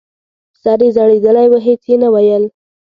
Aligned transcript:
سر 0.61 0.79
یې 0.85 0.89
ځړېدلی 0.95 1.47
و 1.49 1.53
هېڅ 1.65 1.81
یې 1.89 1.95
نه 2.03 2.09
ویل! 2.13 2.43